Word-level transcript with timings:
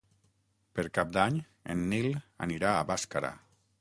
Per 0.77 0.85
Cap 0.95 1.11
d'Any 1.17 1.37
en 1.75 1.85
Nil 1.93 2.09
anirà 2.47 2.73
a 2.79 2.85
Bàscara. 2.93 3.33